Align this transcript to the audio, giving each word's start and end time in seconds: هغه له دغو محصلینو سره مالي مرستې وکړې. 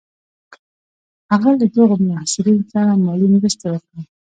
هغه 1.31 1.49
له 1.59 1.65
دغو 1.75 1.95
محصلینو 2.09 2.69
سره 2.73 2.91
مالي 3.03 3.27
مرستې 3.35 3.67
وکړې. 3.71 4.01